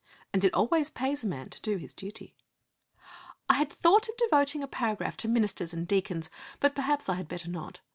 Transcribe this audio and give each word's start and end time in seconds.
And 0.33 0.43
it 0.43 0.51
always 0.55 0.89
pays 0.89 1.23
a 1.23 1.27
man 1.27 1.51
to 1.51 1.61
do 1.61 1.77
his 1.77 1.93
duty. 1.93 2.33
I 3.47 3.53
had 3.53 3.71
thought 3.71 4.09
of 4.09 4.17
devoting 4.17 4.63
a 4.63 4.67
paragraph 4.67 5.15
to 5.17 5.27
ministers 5.27 5.75
and 5.75 5.87
deacons. 5.87 6.31
But 6.59 6.73
perhaps 6.73 7.07
I 7.07 7.13
had 7.13 7.27
better 7.27 7.51
not. 7.51 7.81